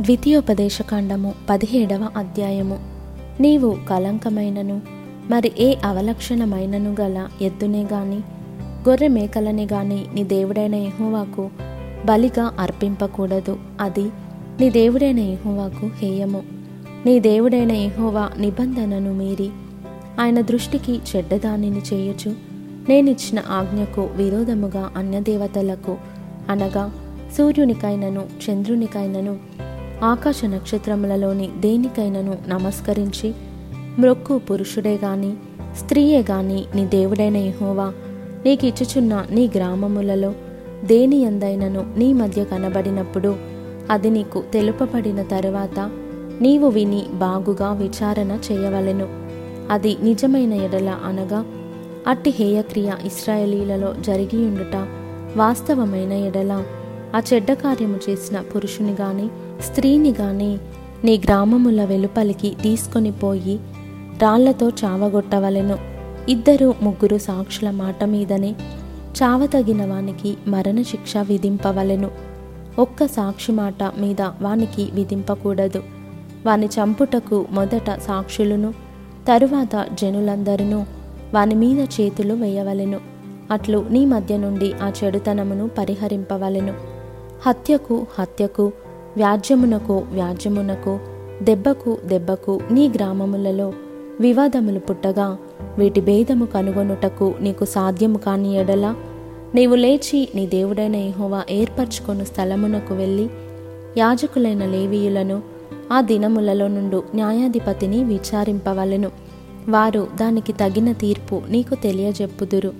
ద్వితీయోపదేశకాండము 0.00 1.34
పదిహేడవ 1.50 2.08
అధ్యాయము. 2.16 2.78
నీవు 3.40 3.76
కలంకమైనను 3.90 4.80
మరి 5.30 5.52
ఏ 5.58 5.74
అవలక్షణమైనను 5.84 6.96
గల 7.00 7.28
ఎద్దునే 7.42 7.82
గాని 7.82 8.16
గొర్రె 8.88 9.08
మేకలనే 9.08 9.64
గాని 9.72 10.06
నీ 10.14 10.24
దేవుడైన 10.24 10.74
యహోవాకు 10.74 11.50
బలిగా 12.06 12.50
అర్పింపకూడదు. 12.60 13.58
అది 13.80 14.02
నీ 14.60 14.70
దేవుడైన 14.70 15.18
ఎహోవాకు 15.18 15.90
హేయము. 15.98 16.42
నీ 17.06 17.20
దేవుడైన 17.20 17.72
యెహోవా 17.72 18.30
నిబంధనను 18.38 19.14
మీరి 19.14 19.50
ఆయన 20.20 20.40
దృష్టికి 20.40 21.00
చెడ్డదానిని 21.16 21.80
చేయొచ్చు 21.92 22.34
నేనిచ్చిన 22.88 23.42
ఆజ్ఞకు 23.48 24.02
విరోధముగా 24.02 24.90
అన్యదేవతలకు 24.96 25.96
అనగా 26.48 26.92
సూర్యునికైనను 27.38 28.26
చంద్రునికైనను 28.50 29.49
ఆకాశ 30.04 30.44
నక్షత్రములలోని 30.44 31.48
దేనికైనను 31.58 32.38
నమస్కరించి 32.48 33.34
మ్రొక్కు 33.98 34.38
పురుషుడే 34.38 34.98
గాని 35.04 35.34
స్త్రీయే 35.78 36.20
గాని 36.20 36.64
నీ 36.74 36.86
దేవుడైన 36.86 37.36
యెహోవా 37.36 37.92
నీకిచ్చుచున్న 38.46 39.24
నీ 39.30 39.50
గ్రామములలో 39.54 40.32
దేని 40.84 41.16
ఎందైనను 41.16 41.94
నీ 41.98 42.12
మధ్య 42.12 42.44
కనబడినప్పుడు 42.44 43.36
అది 43.90 44.10
నీకు 44.10 44.42
తెలుపబడిన 44.52 45.22
తరువాత 45.22 45.90
నీవు 46.40 46.68
విని 46.68 47.02
బాగుగా 47.14 47.72
విచారణ 47.72 48.38
చేయవలెను. 48.52 49.08
అది 49.70 49.96
నిజమైన 50.02 50.52
ఎడల 50.52 50.98
అనగా 51.04 51.44
అట్టి 52.06 52.30
హేయక్రియ 52.30 52.92
ఇస్రాయేలీలలో 53.04 53.94
జరిగియుండుట 54.00 54.76
వాస్తవమైన 55.36 56.12
ఎడల 56.12 56.64
ఆ 57.16 57.22
చెడ్డ 57.34 57.52
కార్యము 57.52 58.00
చేసిన 58.10 58.40
పురుషుని 58.40 58.92
గాని 58.92 59.28
స్త్రీని 59.62 60.14
గాని 60.20 60.58
నీ 61.04 61.20
గ్రామముల 61.24 61.84
వెలుపలికి 61.84 62.56
తీసుకొని 62.62 63.12
పోయి 63.12 63.60
రాళ్ళతో 64.22 64.68
చావగొట్టవలెను. 64.68 65.78
ఇద్దరు 66.28 66.74
ముగ్గురు 66.82 67.18
సాక్షుల 67.18 67.70
మాట 67.70 68.04
మీదనే 68.04 68.54
చావతగిన 69.22 69.86
వానికి 69.86 70.36
మరణశిక్ష 70.46 71.16
విధింపవలెను. 71.16 72.10
ఒక్క 72.78 73.06
సాక్షి 73.06 73.52
మాట 73.52 73.82
మీద 73.82 74.22
వానికి 74.22 74.88
విధింపకూడదు. 74.92 75.82
వాని 76.46 76.66
చంపుటకు 76.66 77.46
మొదట 77.50 78.00
సాక్షులను 78.00 78.74
తరువాత 79.28 79.86
జనులందరినూ 80.02 80.84
వాని 81.34 81.54
మీద 81.54 81.80
చేతులు 82.00 82.34
వేయవలెను. 82.34 83.00
అట్లు 83.50 83.86
నీ 83.90 84.04
మధ్య 84.04 84.36
నుండి 84.36 84.72
ఆ 84.82 84.92
చెడుతనమును 85.04 85.70
పరిహరింపవలెను. 85.78 86.99
హత్యకు 87.46 88.06
హత్యకు 88.18 88.72
వ్యాజ్యమునకు 89.16 90.06
వ్యాజ్యమునకు 90.12 90.98
దెబ్బకు 91.42 91.98
దెబ్బకు 92.04 92.60
నీ 92.70 92.88
గ్రామములలో 92.88 93.72
వివాదములు 94.20 94.78
పుట్టగా 94.78 95.36
వీటి 95.78 96.00
భేదము 96.00 96.46
కనుగొనుటకు 96.46 97.34
నీకు 97.40 97.64
సాధ్యము 97.64 98.18
కాని 98.18 98.56
ఎడల 98.56 98.94
నీవు 99.54 99.74
లేచి 99.74 100.28
నీ 100.34 100.46
దేవుడైన 100.46 100.94
ఇహోవా 100.94 101.42
ఏర్పరచుకొను 101.50 102.24
స్థలమునకు 102.24 102.94
వెళ్ళి 102.94 103.30
యాజకులైన 103.96 104.66
లేవీయులను 104.66 105.42
ఆ 105.92 106.00
దినములలో 106.00 106.68
నుండు 106.68 107.02
న్యాయాధిపతిని 107.14 108.04
విచారింపవలెను. 108.04 109.10
వారు 109.68 110.08
దానికి 110.20 110.52
తగిన 110.52 110.92
తీర్పు 110.92 111.42
నీకు 111.48 111.74
తెలియజెప్పుదురు. 111.74 112.72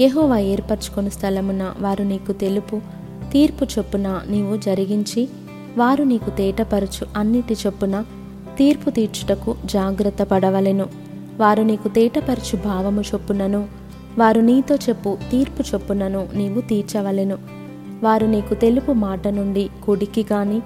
యహోవా 0.00 0.38
ఏర్పరచుకొని 0.38 1.10
స్థలమున 1.10 1.74
వారు 1.80 2.02
నీకు 2.02 2.32
తెలుపు 2.32 2.80
తీర్పు 3.32 3.64
చొప్పున 3.64 4.20
నీవు 4.28 4.56
జరిగించి 4.56 5.28
వారు 5.78 6.04
నీకు 6.04 6.30
తేటపరచు 6.30 7.06
అన్నిటి 7.16 7.56
చొప్పున 7.66 8.04
తీర్పు 8.58 8.90
తీర్చుటకు 8.90 9.56
జాగ్రత్త 9.64 10.22
పడవలెను. 10.22 10.86
వారు 11.38 11.62
నీకు 11.62 11.88
తేటపరచు 11.88 12.56
భావము 12.56 13.00
చొప్పునను 13.00 13.66
వారు 14.18 14.40
నీతో 14.40 14.74
చెప్పు 14.74 15.18
తీర్పు 15.30 15.74
చొప్పునను 15.74 16.28
నీవు 16.34 16.60
తీర్చవలెను. 16.60 17.38
వారు 18.02 18.26
నీకు 18.26 18.54
తెలుపు 18.54 18.92
మాట 18.92 19.28
నుండి 19.28 19.70
కుడికి 19.84 20.26
గాని 20.32 20.62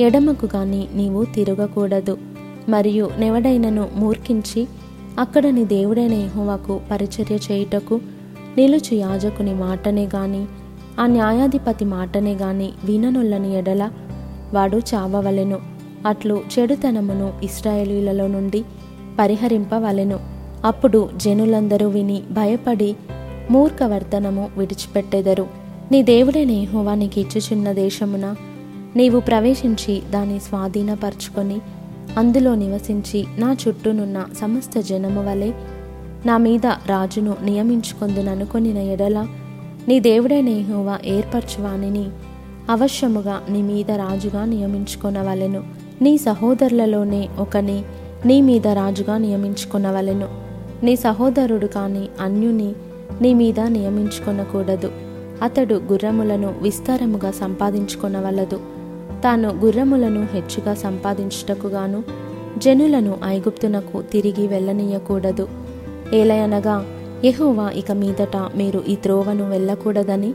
ఎడమకు 0.00 0.48
గాని 0.56 0.88
నీవు 0.94 1.24
తిరగకూడదు. 1.24 2.18
మరియు 2.68 3.10
నెవడైనను 3.18 3.88
మూర్ఖించి 3.94 4.68
అక్కడ 5.18 5.46
నీ 5.46 5.64
దేవుడైన 5.64 6.12
యెహోవాకు 6.12 6.80
పరిచర్య 6.90 7.34
చేయుటకు 7.34 8.00
నిలుచు 8.56 8.94
యాజకుని 8.94 9.54
మాటనే 9.54 10.04
గాని 10.04 10.46
ఆ 11.00 11.06
న్యాయాధిపతి 11.06 11.84
మాటనే 11.84 12.34
గాని 12.34 12.72
విననొల్లని 12.84 13.58
ఎడల 13.58 13.90
వాడు 14.54 14.76
చావవలెను. 14.76 15.58
అట్లు 16.06 16.40
చెడుతనమును 16.58 17.32
ఇస్రాయేలీలలో 17.42 18.26
నుండి 18.26 18.64
పరిహరింపవలెను. 19.18 20.18
అప్పుడు 20.64 21.10
జనులందరూ 21.16 21.88
విని 21.88 22.22
భయపడి 22.30 22.96
మూర్ఖవర్తనము 23.50 24.50
విడిచిపెట్టెదరు. 24.56 25.46
నీ 25.92 26.02
దేవుడైన 26.02 26.50
యెహోవా 26.50 26.94
నీకు 26.94 27.20
ఇచ్చుచున్న 27.20 27.72
దేశమున 27.72 28.34
నీవు 28.96 29.20
ప్రవేశించి 29.20 30.02
దాన్ని 30.10 30.40
స్వాధీనపరుచుకొని 30.40 31.58
అందులో 32.18 32.54
నివసించి 32.54 33.26
నా 33.38 33.56
చుట్టూనున్న 33.68 34.24
సమస్త 34.40 34.80
జనము 34.80 35.30
వలె 35.30 35.52
నా 36.26 36.36
మీద 36.36 36.66
రాజును 36.66 37.36
నియమించుకొందుననుకొనిన 37.44 38.78
ఎడల 38.78 39.26
నీ 39.90 40.00
దేవుడైన 40.00 40.48
యెహోవా 40.48 40.98
ఏర్పరచువానిని 41.04 42.06
అవశ్యముగా 42.70 43.42
నీ 43.50 43.62
మీద 43.62 43.90
రాజుగా 43.90 44.44
నియమించుకొనవలెను. 44.44 45.64
నీ 46.02 46.18
సహోదరులలోనే 46.18 47.28
ఒకని 47.38 47.84
నీ 48.26 48.40
మీద 48.40 48.68
రాజుగా 48.68 49.18
నియమించుకొనవలెను. 49.18 50.28
నీ 50.82 50.96
సహోదరుడు 50.96 51.66
కాని 51.66 52.08
అన్యుని 52.20 52.72
నీ 53.22 53.34
మీద 53.34 53.60
నియమించుకొనకూడదు. 53.60 54.92
అతడు 55.42 55.74
గుర్రములను 55.74 56.54
విస్తారముగా 56.62 57.30
సంపాదించుకొనవలదు. 57.30 58.60
తాను 59.24 59.48
గుర్రములను 59.48 60.28
హెచ్చుగా 60.32 60.74
సంపాదించుటకుగాను 60.74 62.04
జనులను 62.58 63.18
ఐగుప్తునకు 63.24 64.02
తిరిగి 64.02 64.46
వెళ్ళనీయకూడదు. 64.46 65.48
ఏలయనగా 66.14 66.86
యహోవా 67.24 67.70
ఇక 67.70 67.92
మీదట 67.92 68.36
మీరు 68.36 68.82
ఈ 68.88 68.96
త్రోవను 68.96 69.50
వెళ్ళకూడదని 69.50 70.34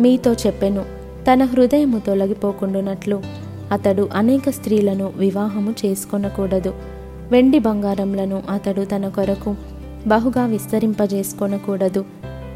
మీతో 0.00 0.32
చెప్పెను. 0.32 0.84
తన 1.32 1.44
హృదయము 1.44 1.98
తొలగిపోకుండునట్లు 1.98 3.22
అతడు 3.72 4.08
అనేక 4.14 4.50
స్త్రీలను 4.50 5.12
వివాహము 5.16 5.74
చేసుకొనకూడదు. 5.84 6.74
వెండి 7.30 7.58
బంగారములను 7.58 8.42
అతడు 8.50 8.82
తన 8.82 9.08
కొరకు 9.08 9.54
బహుగా 10.06 10.46
విస్తరింపజేసుకొనకూడదు. 10.46 12.04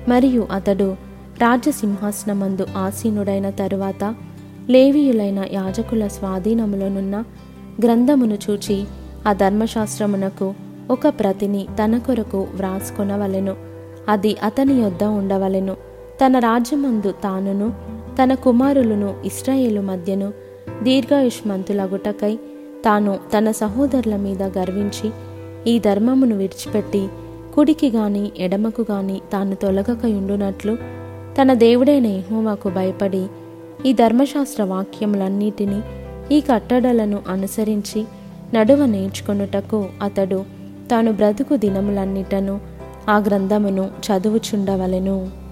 మరియు 0.09 0.47
అతడు 0.53 0.97
రాజసింహాసనమందు 1.39 2.67
ఆసీనుడైన 2.77 3.51
తరువాత 3.51 4.15
లేవీయులైన 4.71 5.45
యాజకుల 5.53 6.07
స్వాధీనములోనున్న 6.07 7.25
గ్రంథమును 7.85 8.39
చూచి 8.51 8.85
ఆ 9.27 9.33
ధర్మశాస్త్రమునకు 9.33 10.55
ఒక 10.91 11.09
ప్రతిని 11.09 11.67
తన 11.85 11.99
కొరకు 11.99 12.47
వ్రాసుకొనవలెను. 12.55 13.68
అది 14.09 14.37
అతని 14.43 14.75
యొద్ద 14.75 15.05
ఉండవలెను. 15.05 15.77
తన 16.27 16.39
రాజ్యమందు 16.39 17.11
తానును 17.11 17.73
తన 18.23 18.35
కుమారులను 18.35 19.15
ఇస్రాయేలు 19.25 19.81
మధ్యను 19.81 20.33
దీర్ఘాయుష్మంతులగుటకై 20.83 22.37
తాను 22.85 23.19
తన 23.39 23.51
సహోదరుల 23.51 24.17
మీద 24.17 24.43
గర్వించి 24.43 25.11
ఈ 25.67 25.79
ధర్మమును 25.79 26.37
విడిచిపెట్టి 26.37 27.09
కుడికి 27.55 27.91
గాని 27.91 28.31
ఎడమకు 28.39 28.87
గాని 28.91 29.21
తాను 29.33 29.55
తొలగకయుండునట్లు 29.55 30.77
తన 31.43 31.55
దేవుడైన 31.55 32.07
యహోవాకు 32.07 32.69
భయపడి 32.69 33.27
ఈ 33.87 33.93
ధర్మశాస్త్ర 33.93 34.63
వాక్యములన్నిటినీ 34.63 35.81
ఈ 36.35 36.41
కట్టడలను 36.41 37.23
అనుసరించి 37.29 38.05
నడువ 38.55 38.87
నేర్చుకొనుటకు 38.87 39.89
అతడు 40.03 40.45
తాను 40.91 41.13
బ్రతుకు 41.13 41.57
దినములన్నిటను 41.57 42.61
ఆ 43.09 43.19
గ్రంథమును 43.19 43.91
చదువుచుండవలెను. 44.07 45.48